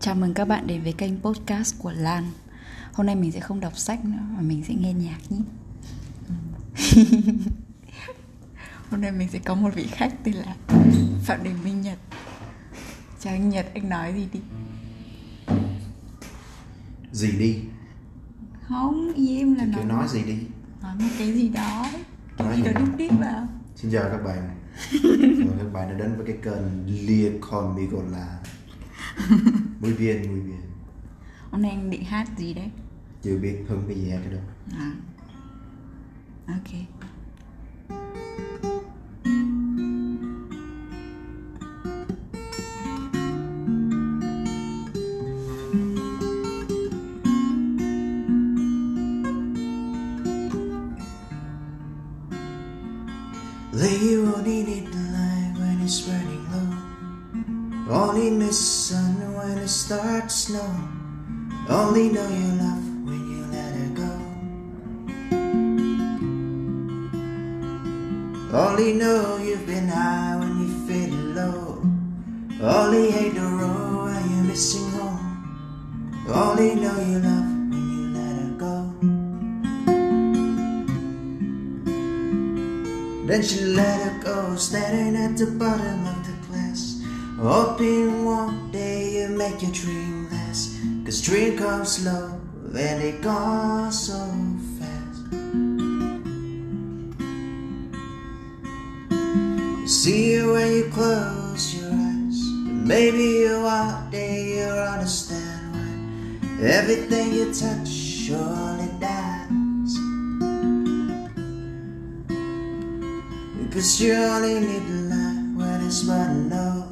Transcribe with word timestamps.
Chào 0.00 0.14
mừng 0.14 0.34
các 0.34 0.44
bạn 0.44 0.66
đến 0.66 0.82
với 0.82 0.92
kênh 0.92 1.20
podcast 1.20 1.78
của 1.78 1.92
Lan. 1.92 2.30
Hôm 2.92 3.06
nay 3.06 3.16
mình 3.16 3.32
sẽ 3.32 3.40
không 3.40 3.60
đọc 3.60 3.78
sách 3.78 4.04
nữa 4.04 4.18
mà 4.30 4.40
mình 4.40 4.64
sẽ 4.68 4.74
nghe 4.74 4.92
nhạc 4.92 5.18
nhé. 5.28 5.38
Hôm 8.90 9.00
nay 9.00 9.12
mình 9.12 9.28
sẽ 9.28 9.38
có 9.38 9.54
một 9.54 9.70
vị 9.74 9.86
khách 9.92 10.24
tên 10.24 10.34
là 10.34 10.56
Phạm 11.24 11.42
Đình 11.44 11.54
Minh 11.64 11.80
Nhật. 11.80 11.98
Chào 13.20 13.34
anh 13.34 13.48
Nhật, 13.48 13.66
anh 13.74 13.88
nói 13.88 14.12
gì 14.14 14.28
đi? 14.32 14.40
Gì 17.12 17.32
đi? 17.38 17.58
Không, 18.68 19.12
ý 19.14 19.38
em 19.38 19.54
là 19.54 19.64
thì 19.64 19.72
nói 19.72 19.84
nói 19.84 20.08
gì 20.08 20.22
đi? 20.22 20.38
Nói 20.82 20.94
một 20.96 21.08
cái 21.18 21.32
gì 21.32 21.48
đó. 21.48 21.86
Cái 22.36 22.46
Nói 22.46 22.56
gì 22.56 22.62
đó 22.62 22.70
đúc 22.80 22.88
đít 22.96 23.10
vào. 23.20 23.48
Xin 23.76 23.90
chào 23.92 24.04
các 24.10 24.24
bạn. 24.24 24.56
Chào 24.92 25.52
các 25.58 25.72
bạn 25.72 25.88
đã 25.88 25.94
đến 25.98 26.16
với 26.16 26.26
cái 26.26 26.36
kênh 26.42 26.86
Lia 27.06 27.30
Conmigola 27.40 28.38
Muy 29.80 29.92
bien, 29.92 30.22
muy 30.30 30.40
bien 30.40 30.60
Hôm 31.50 31.62
nay 31.62 31.70
anh 31.70 31.90
định 31.90 32.04
hát 32.04 32.28
gì 32.38 32.54
đấy? 32.54 32.70
Chưa 33.22 33.38
biết 33.38 33.64
hưng 33.68 33.84
cái 33.88 33.96
gì 33.96 34.10
hết 34.10 34.18
đâu. 34.30 34.40
À. 34.78 34.92
Ok. 36.48 36.70
They 53.72 54.16
only 54.16 54.64
need 54.64 54.84
the 54.92 54.98
light 55.12 55.54
when 55.58 55.80
it's 55.86 56.08
low 56.08 56.19
Only 57.90 58.30
miss 58.30 58.56
sun 58.56 59.34
when 59.34 59.58
it 59.58 59.66
starts 59.66 60.46
snow 60.46 60.88
Only 61.68 62.08
know 62.08 62.28
you 62.28 62.52
love 62.62 62.86
when 63.02 63.22
you 63.32 63.42
let 63.50 63.74
her 63.74 63.90
go. 63.98 64.12
Only 68.56 68.92
know 68.92 69.38
you've 69.38 69.66
been 69.66 69.88
high 69.88 70.36
when 70.38 70.60
you 70.62 70.68
feel 70.86 71.14
low. 71.34 71.82
Only 72.62 73.10
hate 73.10 73.34
the 73.34 73.42
road 73.42 74.04
when 74.04 74.30
you're 74.30 74.44
missing 74.44 74.88
home. 74.90 75.18
Only 76.28 76.76
know 76.76 76.96
you 77.10 77.18
love 77.18 77.50
when 77.70 77.86
you 77.90 78.06
let 78.14 78.34
her 78.38 78.54
go. 78.64 78.74
Then 83.26 83.42
she 83.42 83.64
let 83.64 84.00
her 84.02 84.16
go, 84.22 84.54
standing 84.54 85.16
at 85.20 85.36
the 85.36 85.46
bottom 85.58 86.06
of 86.06 86.24
the. 86.24 86.39
Hoping 87.40 88.26
one 88.26 88.70
day 88.70 89.22
you 89.22 89.28
make 89.30 89.62
your 89.62 89.70
dream 89.72 90.28
last. 90.30 90.76
Cause 91.06 91.22
dream 91.22 91.56
comes 91.56 91.96
slow, 91.96 92.38
and 92.76 93.00
they 93.00 93.12
gone 93.12 93.90
so 93.90 94.20
fast. 94.76 95.32
You 99.80 99.88
see 99.88 100.34
it 100.34 100.44
when 100.44 100.70
you 100.70 100.90
close 100.92 101.74
your 101.74 101.88
eyes. 101.90 102.38
But 102.66 102.84
maybe 102.84 103.48
one 103.48 104.10
day 104.10 104.58
you'll 104.58 104.76
understand 104.76 105.72
why 105.72 106.60
everything 106.60 107.32
you 107.32 107.54
touch 107.54 107.88
surely 107.88 108.92
dies. 109.00 109.96
Cause 113.72 113.98
you 113.98 114.12
only 114.12 114.60
need 114.60 114.84
the 114.84 115.00
light 115.08 115.54
when 115.56 115.86
it's 115.86 116.02
burning 116.02 116.50
low 116.50 116.89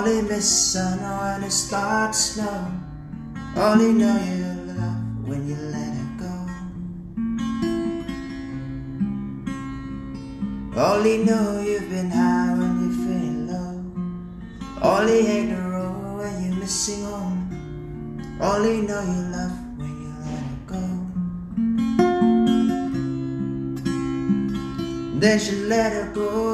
Only 0.00 0.22
miss 0.22 0.72
sun 0.72 0.98
when 0.98 1.44
it 1.44 1.50
starts 1.50 2.28
to 2.28 2.32
snow 2.32 2.72
Only 3.54 3.92
know 3.92 4.16
you 4.16 4.46
love 4.72 5.28
when 5.28 5.46
you 5.46 5.56
let 5.76 5.92
it 5.92 6.12
go. 6.16 6.34
Only 10.80 11.18
know 11.18 11.60
you've 11.60 11.90
been 11.90 12.10
high 12.10 12.54
when 12.56 12.72
you're 12.80 12.96
feeling 13.04 13.46
low. 13.52 13.76
Only 14.80 15.20
hate 15.22 15.50
the 15.54 15.60
road 15.60 16.16
when 16.16 16.34
you're 16.44 16.56
missing 16.56 17.04
home. 17.04 17.40
Only 18.40 18.80
know 18.80 19.02
you 19.02 19.22
love 19.36 19.56
when 19.76 19.92
you 20.00 20.12
let 20.24 20.44
it 20.54 20.62
go. 20.72 20.82
Then 25.20 25.38
she 25.38 25.56
let 25.56 25.92
her 25.92 26.08
go. 26.14 26.49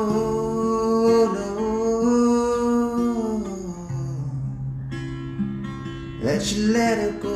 Then 6.37 6.45
she 6.45 6.59
let 6.67 6.99
her 6.99 7.13
go. 7.13 7.31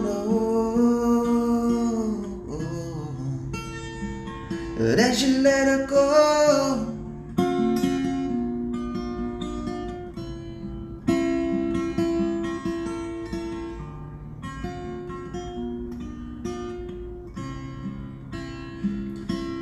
No. 0.00 0.16
Then 4.78 5.14
she 5.14 5.26
let 5.36 5.66
her 5.68 5.86
go. 5.86 6.88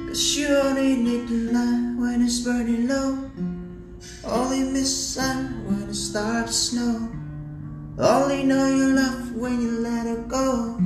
Cause 0.07 0.37
you 0.37 0.47
only 0.47 0.95
need 0.95 1.27
the 1.27 1.51
light 1.53 1.95
when 1.99 2.23
it's 2.23 2.39
burning 2.39 2.87
low. 2.87 3.19
Only 4.23 4.63
miss 4.63 4.97
sun 4.97 5.67
when 5.67 5.91
it 5.91 5.95
starts 5.95 6.71
to 6.71 6.77
snow. 6.77 7.20
Only 7.99 8.45
know 8.45 8.67
you 8.67 8.95
love 8.95 9.37
when 9.37 9.61
you 9.61 9.71
let 9.81 10.07
it 10.07 10.29
go. 10.29 10.77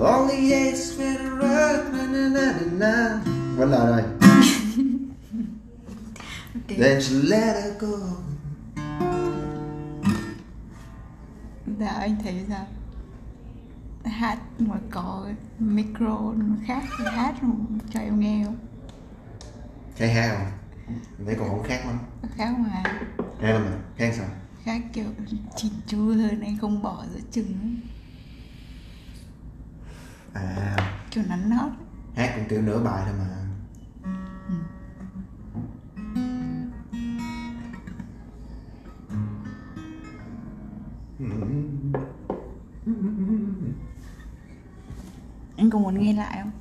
Only 0.00 0.48
when 0.98 1.16
it 1.16 1.30
run, 1.40 1.92
na 1.92 2.06
na 2.06 2.28
na 2.28 2.52
na 2.52 2.66
na. 2.78 3.20
Vẫn 3.56 3.70
là 3.70 3.86
rồi. 3.86 4.02
Ok 6.54 6.78
Then 6.78 7.00
she 7.00 7.14
let 7.14 7.56
it 7.64 7.78
go. 7.80 7.98
Dạ 11.80 11.88
anh 11.88 12.16
thấy 12.22 12.44
sao 12.48 12.66
Hát 14.04 14.38
mà 14.58 14.76
có 14.90 15.28
micro 15.58 16.32
nó 16.36 16.56
khác 16.66 16.82
thì 16.98 17.04
hát 17.04 17.34
cho 17.94 18.00
em 18.00 18.20
nghe 18.20 18.44
không 18.44 18.56
Khác 19.96 20.06
hát 20.06 20.36
không? 20.36 20.61
Mình 21.18 21.26
thấy 21.26 21.34
còn 21.34 21.48
không 21.48 21.62
khác 21.62 21.82
lắm. 21.86 21.98
Khác 22.36 22.54
mà 22.58 22.82
Khác 23.40 23.52
lắm 23.52 23.64
mà. 23.64 23.78
Khác 23.96 24.14
sao? 24.16 24.26
khác 24.64 24.82
kiểu 24.92 25.04
chỉn 25.56 25.72
chu 25.86 25.98
hơn 25.98 26.40
anh 26.40 26.58
không 26.58 26.82
bỏ 26.82 27.04
giữa 27.12 27.20
chừng. 27.30 27.80
À, 30.32 30.76
kiểu 31.10 31.24
nắn 31.28 31.50
nót 31.50 31.72
hát 32.16 32.32
cũng 32.36 32.44
kiểu 32.48 32.62
nửa 32.62 32.84
bài 32.84 33.02
thôi 33.06 33.14
mà. 33.18 33.26
anh 45.56 45.70
có 45.70 45.78
muốn 45.78 45.98
nghe 45.98 46.12
lại 46.12 46.38
không 46.42 46.51